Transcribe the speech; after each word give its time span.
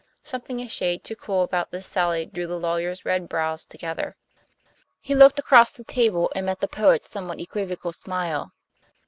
Something 0.23 0.59
a 0.61 0.67
shade 0.67 1.03
too 1.03 1.15
cool 1.15 1.43
about 1.43 1.69
this 1.69 1.85
sally 1.85 2.25
drew 2.25 2.47
the 2.47 2.57
lawyer's 2.59 3.05
red 3.05 3.29
brows 3.29 3.63
together. 3.65 4.15
He 4.99 5.13
looked 5.13 5.37
across 5.37 5.71
the 5.73 5.83
table 5.83 6.31
and 6.35 6.47
met 6.47 6.59
the 6.59 6.67
poet's 6.67 7.07
somewhat 7.07 7.39
equivocal 7.39 7.93
smile. 7.93 8.51